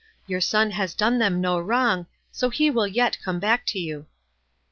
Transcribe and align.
Your 0.25 0.41
son 0.41 0.71
has 0.71 0.95
done 0.95 1.19
them 1.19 1.39
no 1.41 1.59
wrong, 1.59 2.07
so 2.31 2.49
he 2.49 2.71
will 2.71 2.87
yet 2.87 3.19
come 3.23 3.39
back 3.39 3.67
to 3.67 3.77
you." 3.77 4.07